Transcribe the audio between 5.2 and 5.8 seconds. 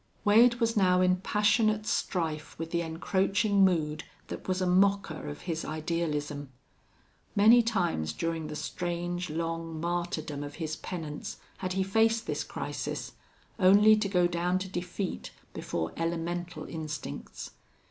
of his